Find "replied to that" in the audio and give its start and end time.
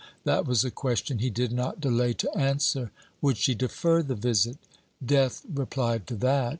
5.53-6.49